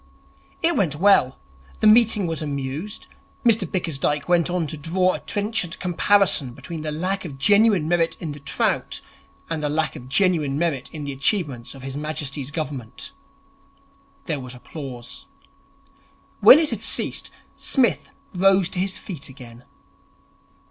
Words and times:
It 0.63 0.75
went 0.75 0.95
well. 0.95 1.37
The 1.79 1.85
meeting 1.85 2.25
was 2.25 2.41
amused. 2.41 3.05
Mr 3.45 3.71
Bickersdyke 3.71 4.27
went 4.27 4.49
on 4.49 4.65
to 4.65 4.75
draw 4.75 5.13
a 5.13 5.19
trenchant 5.19 5.77
comparison 5.79 6.55
between 6.55 6.81
the 6.81 6.91
lack 6.91 7.23
of 7.23 7.37
genuine 7.37 7.87
merit 7.87 8.17
in 8.19 8.31
the 8.31 8.39
trout 8.39 8.99
and 9.47 9.61
the 9.63 9.69
lack 9.69 9.95
of 9.95 10.09
genuine 10.09 10.57
merit 10.57 10.89
in 10.91 11.03
the 11.03 11.11
achievements 11.13 11.75
of 11.75 11.83
His 11.83 11.95
Majesty's 11.95 12.49
Government. 12.49 13.11
There 14.25 14.39
was 14.39 14.55
applause. 14.55 15.27
When 16.39 16.57
it 16.57 16.71
had 16.71 16.81
ceased, 16.81 17.29
Psmith 17.55 18.09
rose 18.33 18.69
to 18.69 18.79
his 18.79 18.97
feet 18.97 19.29
again. 19.29 19.65